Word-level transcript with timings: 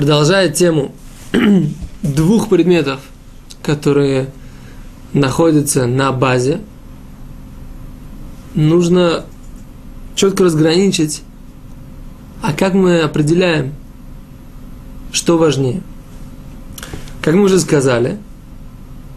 продолжая 0.00 0.48
тему 0.48 0.94
двух 2.02 2.48
предметов, 2.48 3.00
которые 3.62 4.30
находятся 5.12 5.86
на 5.86 6.10
базе, 6.10 6.62
нужно 8.54 9.26
четко 10.14 10.44
разграничить, 10.44 11.20
а 12.40 12.54
как 12.54 12.72
мы 12.72 13.00
определяем, 13.00 13.74
что 15.12 15.36
важнее. 15.36 15.82
Как 17.20 17.34
мы 17.34 17.42
уже 17.42 17.60
сказали, 17.60 18.16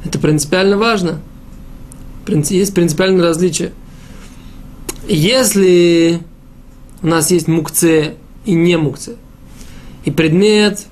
это 0.04 0.20
принципиально 0.20 0.78
важно. 0.78 1.22
Есть 2.28 2.74
принципиальное 2.74 3.24
различие. 3.24 3.72
Если 5.08 6.20
у 7.02 7.08
нас 7.08 7.32
есть 7.32 7.48
мукце 7.48 8.16
и 8.44 8.54
не 8.54 8.78
мукце, 8.78 9.16
и 10.06 10.12
предмет 10.12 10.86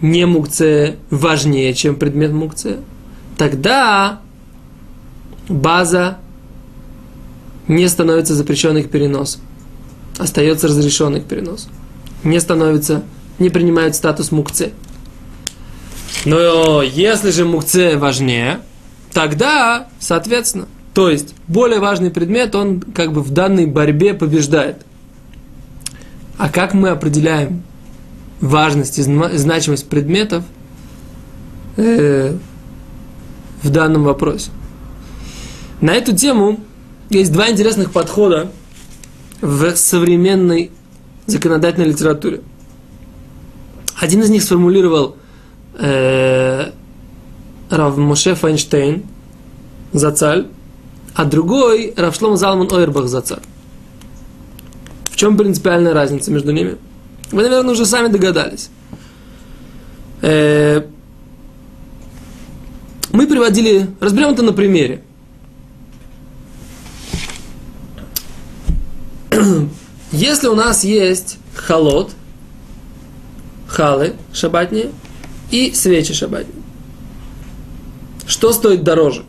не 0.00 0.26
мукце 0.26 0.96
важнее, 1.10 1.74
чем 1.74 1.96
предмет 1.96 2.32
мукце, 2.32 2.78
тогда 3.36 4.20
база 5.48 6.18
не 7.68 7.88
становится 7.88 8.34
запрещенной 8.34 8.82
к 8.82 8.90
переносу. 8.90 9.38
Остается 10.18 10.68
разрешенный 10.68 11.20
к 11.20 11.24
переносу. 11.24 11.68
Не 12.24 12.40
становится, 12.40 13.02
не 13.38 13.50
принимает 13.50 13.94
статус 13.94 14.32
мукце. 14.32 14.72
Но 16.24 16.82
если 16.82 17.30
же 17.30 17.44
мукце 17.44 17.98
важнее, 17.98 18.60
тогда, 19.12 19.88
соответственно, 19.98 20.68
то 20.94 21.10
есть 21.10 21.34
более 21.46 21.78
важный 21.78 22.10
предмет, 22.10 22.54
он 22.54 22.80
как 22.80 23.12
бы 23.12 23.22
в 23.22 23.30
данной 23.30 23.66
борьбе 23.66 24.14
побеждает. 24.14 24.78
А 26.38 26.48
как 26.48 26.74
мы 26.74 26.90
определяем 26.90 27.62
важность 28.40 28.98
и 28.98 29.02
значимость 29.02 29.88
предметов 29.88 30.44
э, 31.76 32.36
в 33.62 33.70
данном 33.70 34.04
вопросе? 34.04 34.50
На 35.80 35.92
эту 35.92 36.16
тему 36.16 36.60
есть 37.10 37.32
два 37.32 37.50
интересных 37.50 37.92
подхода 37.92 38.50
в 39.40 39.76
современной 39.76 40.70
законодательной 41.26 41.88
литературе. 41.88 42.40
Один 44.00 44.22
из 44.22 44.30
них 44.30 44.42
сформулировал 44.42 45.16
э, 45.78 46.70
Рав 47.70 47.96
Моше 47.96 48.34
Файнштейн, 48.34 49.04
Зацаль, 49.92 50.46
а 51.14 51.24
другой 51.24 51.94
Равшлом 51.96 52.36
Залман 52.36 52.72
Ойрбах 52.72 53.08
Зацаль. 53.08 53.42
В 55.04 55.16
чем 55.16 55.36
принципиальная 55.36 55.94
разница 55.94 56.30
между 56.30 56.52
ними? 56.52 56.76
Вы, 57.32 57.42
наверное, 57.42 57.72
уже 57.72 57.86
сами 57.86 58.08
догадались. 58.08 58.70
Э, 60.22 60.82
мы 63.12 63.26
приводили, 63.26 63.88
разберем 64.00 64.30
это 64.30 64.42
на 64.42 64.52
примере. 64.52 65.02
Если 70.12 70.46
у 70.46 70.54
нас 70.54 70.84
есть 70.84 71.38
холод, 71.54 72.12
халы 73.66 74.14
шабатни 74.32 74.92
и 75.50 75.72
свечи 75.72 76.14
шабатни, 76.14 76.54
что 78.26 78.52
стоит 78.52 78.84
дороже? 78.84 79.24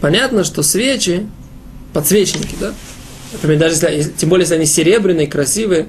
Понятно, 0.00 0.44
что 0.44 0.62
свечи, 0.62 1.28
подсвечники, 1.92 2.56
да? 2.58 2.74
Например, 3.32 3.58
даже 3.58 3.74
если, 3.86 4.12
тем 4.12 4.28
более, 4.28 4.44
если 4.44 4.56
они 4.56 4.66
серебряные, 4.66 5.26
красивые, 5.26 5.86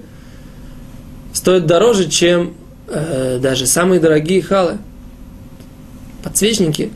стоят 1.33 1.65
дороже, 1.65 2.09
чем 2.09 2.53
э, 2.87 3.39
даже 3.41 3.65
самые 3.65 3.99
дорогие 3.99 4.41
халы. 4.41 4.77
Подсвечники 6.23 6.91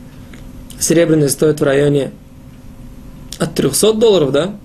серебряные 0.80 1.28
стоят 1.28 1.60
в 1.60 1.64
районе 1.64 2.12
от 3.38 3.54
300 3.54 3.92
долларов, 3.94 4.32
да? 4.32 4.56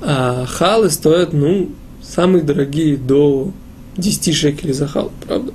А 0.00 0.46
халы 0.46 0.90
стоят, 0.90 1.32
ну, 1.32 1.70
самые 2.02 2.42
дорогие 2.42 2.96
до 2.96 3.52
10 3.96 4.34
шекелей 4.34 4.72
за 4.72 4.86
хал, 4.86 5.10
правда? 5.26 5.52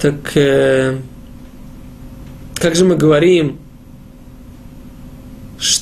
Так 0.00 0.36
э, 0.36 0.98
как 2.54 2.74
же 2.74 2.84
мы 2.84 2.96
говорим, 2.96 3.58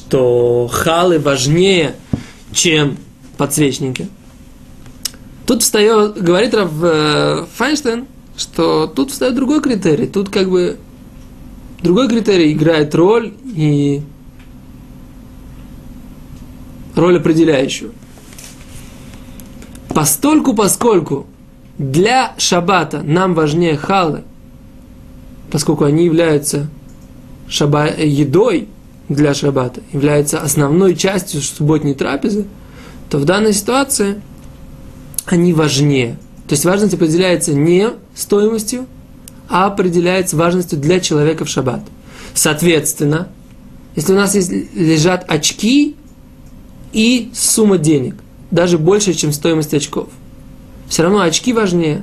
что 0.07 0.69
халы 0.71 1.19
важнее, 1.19 1.97
чем 2.53 2.97
подсвечники? 3.37 4.09
Тут 5.47 5.63
встает, 5.63 6.23
говорит 6.23 6.55
Рав 6.55 6.71
э, 6.83 7.47
Файнштейн, 7.55 8.07
что 8.37 8.87
тут 8.87 9.11
встает 9.11 9.35
другой 9.35 9.61
критерий. 9.61 10.07
Тут 10.07 10.29
как 10.29 10.49
бы 10.49 10.79
другой 11.83 12.09
критерий 12.09 12.53
играет 12.53 12.95
роль 12.95 13.35
и 13.45 14.03
роль 16.95 17.17
определяющую. 17.19 17.93
Постольку, 19.89 20.55
поскольку 20.55 21.27
для 21.79 22.35
шабата 22.39 23.03
нам 23.03 23.35
важнее 23.35 23.77
халы, 23.77 24.23
поскольку 25.51 25.85
они 25.85 26.05
являются 26.05 26.69
шаба, 27.49 27.89
едой 27.89 28.69
для 29.09 29.35
шабата, 29.35 29.81
являются 29.93 30.41
основной 30.41 30.97
частью 30.97 31.41
субботней 31.41 31.95
трапезы, 31.95 32.47
то 33.09 33.19
в 33.19 33.25
данной 33.25 33.53
ситуации 33.53 34.21
они 35.27 35.53
важнее. 35.53 36.19
То 36.49 36.55
есть 36.55 36.65
важность 36.65 36.95
определяется 36.95 37.55
не 37.55 37.91
стоимостью, 38.15 38.87
а 39.49 39.67
определяется 39.67 40.37
важностью 40.37 40.79
для 40.79 41.01
человека 41.01 41.45
в 41.45 41.49
шаббат. 41.49 41.83
Соответственно, 42.35 43.29
если 43.95 44.13
у 44.13 44.17
нас 44.17 44.35
есть, 44.35 44.51
лежат 44.75 45.25
очки, 45.29 45.97
и 46.93 47.31
сумма 47.35 47.77
денег, 47.77 48.15
даже 48.51 48.79
больше, 48.79 49.13
чем 49.13 49.33
стоимость 49.33 49.75
очков. 49.75 50.09
Все 50.89 51.03
равно 51.03 51.21
очки 51.21 51.53
важнее. 51.53 52.03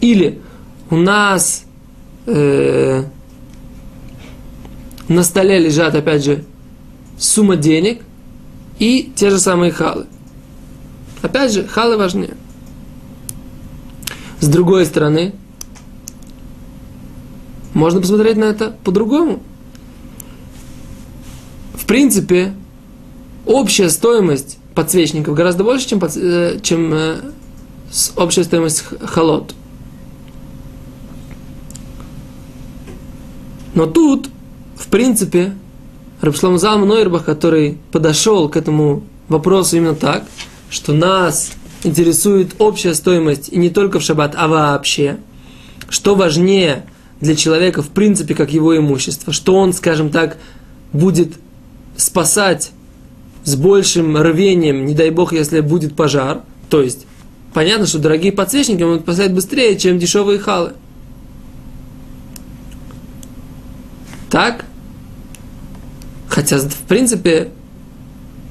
Или 0.00 0.40
у 0.90 0.96
нас 0.96 1.64
э, 2.26 3.04
на 5.08 5.22
столе 5.22 5.58
лежат, 5.58 5.94
опять 5.94 6.24
же, 6.24 6.44
сумма 7.18 7.56
денег 7.56 8.02
и 8.78 9.12
те 9.14 9.30
же 9.30 9.38
самые 9.38 9.72
халы. 9.72 10.06
Опять 11.22 11.52
же, 11.52 11.66
халы 11.66 11.96
важнее. 11.96 12.36
С 14.40 14.48
другой 14.48 14.84
стороны, 14.86 15.34
можно 17.72 18.00
посмотреть 18.00 18.36
на 18.36 18.44
это 18.44 18.70
по-другому. 18.84 19.42
В 21.74 21.86
принципе, 21.86 22.54
общая 23.46 23.90
стоимость 23.90 24.58
подсвечников 24.74 25.34
гораздо 25.34 25.64
больше, 25.64 25.88
чем, 25.88 26.00
э, 26.02 26.58
чем 26.62 26.92
э, 26.92 27.20
общая 28.16 28.44
стоимость 28.44 28.84
холод. 29.06 29.54
Но 33.74 33.86
тут, 33.86 34.28
в 34.76 34.86
принципе, 34.88 35.54
Рабшлам 36.20 36.58
Залман 36.58 36.88
Нойербах, 36.88 37.24
который 37.24 37.78
подошел 37.92 38.48
к 38.48 38.56
этому 38.56 39.04
вопросу 39.28 39.76
именно 39.76 39.94
так, 39.94 40.24
что 40.70 40.92
нас 40.92 41.52
интересует 41.82 42.54
общая 42.58 42.94
стоимость 42.94 43.50
и 43.50 43.58
не 43.58 43.70
только 43.70 44.00
в 44.00 44.02
шаббат, 44.02 44.34
а 44.36 44.48
вообще, 44.48 45.18
что 45.88 46.14
важнее 46.14 46.86
для 47.20 47.36
человека 47.36 47.82
в 47.82 47.90
принципе 47.90 48.34
как 48.34 48.52
его 48.52 48.76
имущество, 48.76 49.32
что 49.32 49.54
он, 49.54 49.72
скажем 49.72 50.10
так, 50.10 50.38
будет 50.92 51.34
спасать 51.96 52.72
с 53.44 53.56
большим 53.56 54.16
рвением, 54.16 54.86
не 54.86 54.94
дай 54.94 55.10
бог, 55.10 55.32
если 55.32 55.60
будет 55.60 55.94
пожар. 55.94 56.42
То 56.70 56.82
есть, 56.82 57.06
понятно, 57.52 57.86
что 57.86 57.98
дорогие 57.98 58.32
подсвечники 58.32 58.82
могут 58.82 59.04
поставить 59.04 59.32
быстрее, 59.32 59.78
чем 59.78 59.98
дешевые 59.98 60.38
халы. 60.38 60.72
Так? 64.34 64.64
Хотя, 66.28 66.58
в 66.58 66.88
принципе, 66.88 67.52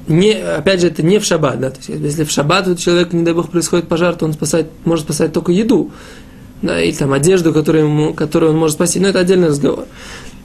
не, 0.08 0.32
опять 0.32 0.80
же, 0.80 0.86
это 0.86 1.02
не 1.02 1.18
в 1.18 1.26
шаббат, 1.26 1.60
да, 1.60 1.68
то 1.68 1.76
есть, 1.76 1.90
если 1.90 2.24
в 2.24 2.30
шаббат 2.30 2.66
у 2.68 2.74
человека, 2.74 3.14
не 3.14 3.22
дай 3.22 3.34
бог, 3.34 3.50
происходит 3.50 3.86
пожар, 3.86 4.14
то 4.14 4.24
он 4.24 4.32
спасает, 4.32 4.68
может 4.86 5.04
спасать 5.04 5.34
только 5.34 5.52
еду, 5.52 5.90
да, 6.62 6.82
или 6.82 6.96
там 6.96 7.12
одежду, 7.12 7.52
которую, 7.52 7.84
ему, 7.84 8.14
которую 8.14 8.52
он 8.52 8.58
может 8.58 8.76
спасти, 8.76 8.98
но 8.98 9.08
это 9.08 9.18
отдельный 9.18 9.48
разговор. 9.48 9.84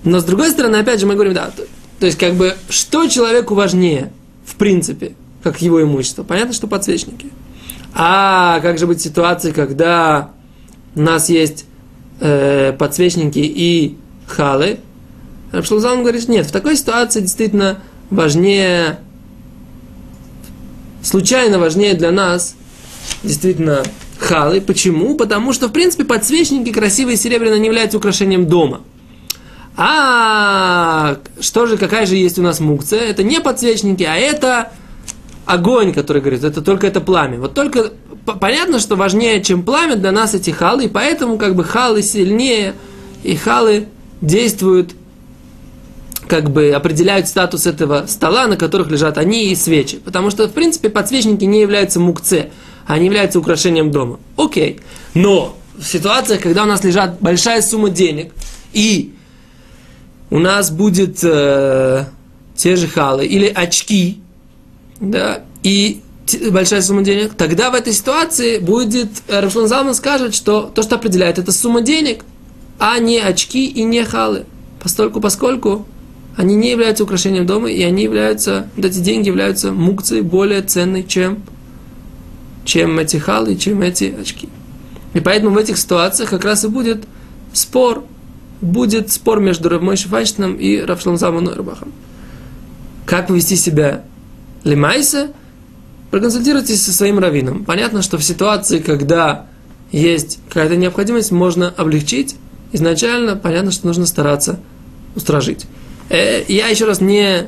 Но 0.03 0.19
с 0.19 0.25
другой 0.25 0.49
стороны, 0.49 0.75
опять 0.75 0.99
же, 0.99 1.05
мы 1.05 1.13
говорим, 1.13 1.33
да, 1.33 1.51
то, 1.55 1.63
то 2.01 2.05
есть, 2.05 2.17
как 2.17 2.33
бы, 2.33 2.55
что 2.67 3.07
человеку 3.07 3.55
важнее, 3.55 4.11
в 4.45 4.55
принципе, 4.55 5.13
как 5.41 5.61
его 5.61 5.81
имущество. 5.81 6.23
Понятно, 6.23 6.51
что 6.51 6.67
подсвечники. 6.67 7.27
А 7.93 8.59
как 8.59 8.77
же 8.77 8.87
быть 8.87 8.99
в 8.99 9.03
ситуации, 9.03 9.51
когда 9.51 10.31
у 10.95 10.99
нас 11.01 11.29
есть 11.29 11.63
э, 12.19 12.73
подсвечники 12.77 13.39
и 13.39 13.95
халы? 14.27 14.79
Рабшлузан 15.51 16.01
говорит, 16.01 16.27
нет, 16.27 16.45
в 16.45 16.51
такой 16.51 16.75
ситуации 16.75 17.21
действительно 17.21 17.79
важнее, 18.09 18.99
случайно 21.01 21.59
важнее 21.59 21.93
для 21.95 22.11
нас 22.11 22.55
действительно 23.23 23.83
халы. 24.19 24.61
Почему? 24.61 25.15
Потому 25.15 25.53
что, 25.53 25.67
в 25.67 25.71
принципе, 25.71 26.03
подсвечники 26.03 26.71
красивые 26.71 27.17
серебряные 27.17 27.59
не 27.59 27.67
являются 27.67 27.97
украшением 27.97 28.47
дома. 28.47 28.81
А 29.75 31.17
что 31.39 31.65
же, 31.65 31.77
какая 31.77 32.05
же 32.05 32.15
есть 32.15 32.37
у 32.37 32.41
нас 32.41 32.59
мукция? 32.59 32.99
Это 32.99 33.23
не 33.23 33.39
подсвечники, 33.39 34.03
а 34.03 34.15
это 34.15 34.71
огонь, 35.45 35.93
который 35.93 36.21
говорит, 36.21 36.43
это 36.43 36.61
только 36.61 36.85
это 36.85 37.01
пламя. 37.01 37.39
Вот 37.39 37.53
только 37.53 37.93
понятно, 38.39 38.79
что 38.79 38.95
важнее, 38.95 39.41
чем 39.41 39.63
пламя 39.63 39.95
для 39.95 40.11
нас 40.11 40.35
эти 40.35 40.51
халы, 40.51 40.85
и 40.85 40.87
поэтому 40.89 41.37
как 41.37 41.55
бы 41.55 41.63
халы 41.63 42.03
сильнее, 42.03 42.73
и 43.23 43.35
халы 43.35 43.87
действуют, 44.21 44.91
как 46.29 46.51
бы 46.51 46.71
определяют 46.71 47.27
статус 47.27 47.65
этого 47.65 48.05
стола, 48.07 48.45
на 48.47 48.55
которых 48.55 48.89
лежат 48.91 49.17
они 49.17 49.51
и 49.51 49.55
свечи. 49.55 49.97
Потому 49.97 50.29
что, 50.29 50.47
в 50.47 50.51
принципе, 50.53 50.89
подсвечники 50.89 51.43
не 51.43 51.59
являются 51.59 51.99
мукце, 51.99 52.51
они 52.85 53.07
являются 53.07 53.39
украшением 53.39 53.91
дома. 53.91 54.19
Окей. 54.37 54.79
Но 55.15 55.57
в 55.75 55.83
ситуациях, 55.83 56.41
когда 56.41 56.63
у 56.63 56.67
нас 56.67 56.83
лежат 56.83 57.19
большая 57.19 57.61
сумма 57.63 57.89
денег, 57.89 58.31
и 58.73 59.13
у 60.29 60.37
нас 60.37 60.69
будет 60.69 61.23
э, 61.23 62.05
те 62.55 62.75
же 62.75 62.87
халы 62.87 63.25
или 63.25 63.47
очки, 63.47 64.21
да, 64.99 65.43
и 65.63 66.01
большая 66.51 66.83
сумма 66.83 67.01
денег, 67.01 67.33
тогда 67.33 67.71
в 67.71 67.73
этой 67.73 67.91
ситуации 67.91 68.59
будет, 68.59 69.09
э, 69.27 69.39
Рафшлан 69.39 69.67
Залман 69.67 69.95
скажет, 69.95 70.35
что 70.35 70.71
то, 70.73 70.83
что 70.83 70.95
определяет, 70.95 71.39
это 71.39 71.51
сумма 71.51 71.81
денег, 71.81 72.23
а 72.77 72.99
не 72.99 73.17
очки 73.17 73.65
и 73.65 73.83
не 73.83 74.03
халы. 74.03 74.45
Постольку, 74.79 75.19
поскольку 75.21 75.87
они 76.39 76.55
не 76.55 76.71
являются 76.71 77.03
украшением 77.03 77.45
дома, 77.45 77.69
и 77.69 77.83
они 77.83 78.03
являются, 78.03 78.69
вот 78.77 78.85
эти 78.85 78.99
деньги 78.99 79.27
являются 79.27 79.73
мукцией 79.73 80.21
более 80.21 80.61
ценной, 80.61 81.03
чем, 81.03 81.43
чем 82.63 82.97
эти 82.97 83.17
халы, 83.17 83.57
чем 83.57 83.81
эти 83.81 84.15
очки. 84.21 84.47
И 85.13 85.19
поэтому 85.19 85.53
в 85.53 85.57
этих 85.57 85.77
ситуациях 85.77 86.29
как 86.29 86.45
раз 86.45 86.63
и 86.63 86.69
будет 86.69 87.03
спор, 87.51 88.05
будет 88.61 89.11
спор 89.11 89.41
между 89.41 89.67
Равмой 89.67 89.97
Шифайштином 89.97 90.55
и 90.55 90.77
Равшлом 90.79 91.17
Залманом 91.17 91.55
Рабахом. 91.55 91.91
Как 93.05 93.27
повести 93.27 93.57
себя 93.57 94.05
Лимайса, 94.63 95.31
проконсультируйтесь 96.09 96.81
со 96.81 96.93
своим 96.93 97.19
раввином. 97.19 97.65
Понятно, 97.65 98.01
что 98.01 98.17
в 98.17 98.23
ситуации, 98.23 98.79
когда 98.79 99.47
есть 99.91 100.39
какая-то 100.47 100.77
необходимость, 100.77 101.33
можно 101.33 101.67
облегчить. 101.67 102.37
Изначально 102.71 103.35
понятно, 103.35 103.71
что 103.71 103.87
нужно 103.87 104.05
стараться 104.05 104.57
устражить. 105.17 105.65
Э, 106.09 106.43
я 106.47 106.67
еще 106.67 106.85
раз 106.85 107.01
не 107.01 107.47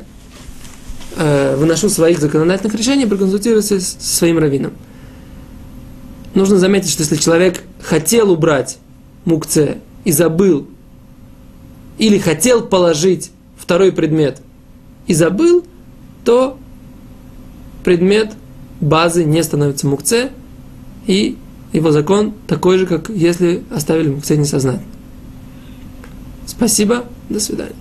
э, 1.16 1.56
выношу 1.56 1.90
своих 1.90 2.20
законодательных 2.20 2.76
решений, 2.76 3.06
проконсультируйтесь 3.06 3.98
со 4.00 4.18
своим 4.18 4.38
раввином. 4.38 4.74
Нужно 6.36 6.58
заметить, 6.58 6.92
что 6.92 7.02
если 7.02 7.18
человек 7.18 7.62
хотел 7.82 8.32
убрать 8.32 8.78
мукце 9.26 9.78
и 10.06 10.12
забыл, 10.12 10.68
или 11.98 12.18
хотел 12.18 12.64
положить 12.64 13.32
второй 13.58 13.92
предмет 13.92 14.42
и 15.08 15.14
забыл, 15.14 15.66
то 16.24 16.58
предмет 17.84 18.34
базы 18.80 19.26
не 19.26 19.44
становится 19.44 19.88
мукце, 19.88 20.30
и 21.08 21.38
его 21.74 21.92
закон 21.92 22.34
такой 22.48 22.78
же, 22.78 22.86
как 22.86 23.10
если 23.10 23.64
оставили 23.72 24.10
мукце 24.10 24.38
несознательно. 24.38 24.86
Спасибо, 26.46 27.06
до 27.30 27.40
свидания. 27.40 27.76